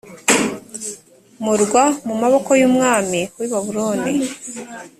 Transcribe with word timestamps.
murwa 1.43 1.83
mu 2.07 2.13
maboko 2.21 2.51
y 2.61 2.63
umwami 2.69 3.19
w 3.37 3.41
i 3.45 3.47
babuloni 3.51 4.13